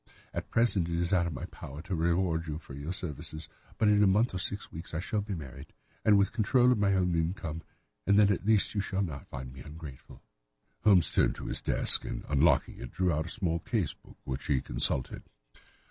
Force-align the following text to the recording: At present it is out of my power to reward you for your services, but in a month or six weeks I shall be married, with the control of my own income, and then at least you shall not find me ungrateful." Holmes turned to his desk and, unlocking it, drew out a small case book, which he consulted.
At 0.33 0.49
present 0.49 0.89
it 0.89 0.97
is 0.99 1.13
out 1.13 1.27
of 1.27 1.33
my 1.33 1.45
power 1.45 1.83
to 1.83 1.93
reward 1.93 2.47
you 2.47 2.57
for 2.57 2.73
your 2.73 2.91
services, 2.91 3.47
but 3.77 3.87
in 3.87 4.01
a 4.01 4.07
month 4.07 4.33
or 4.33 4.39
six 4.39 4.71
weeks 4.71 4.95
I 4.95 4.99
shall 4.99 5.21
be 5.21 5.35
married, 5.35 5.73
with 6.03 6.27
the 6.27 6.33
control 6.33 6.71
of 6.71 6.79
my 6.79 6.95
own 6.95 7.13
income, 7.13 7.61
and 8.07 8.17
then 8.17 8.31
at 8.31 8.43
least 8.43 8.73
you 8.73 8.81
shall 8.81 9.03
not 9.03 9.27
find 9.27 9.53
me 9.53 9.59
ungrateful." 9.61 10.23
Holmes 10.83 11.11
turned 11.11 11.35
to 11.35 11.45
his 11.45 11.61
desk 11.61 12.03
and, 12.03 12.25
unlocking 12.29 12.79
it, 12.79 12.91
drew 12.91 13.11
out 13.13 13.27
a 13.27 13.29
small 13.29 13.59
case 13.59 13.93
book, 13.93 14.17
which 14.23 14.47
he 14.47 14.59
consulted. 14.59 15.21